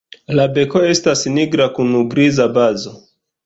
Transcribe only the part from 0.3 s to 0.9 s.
La beko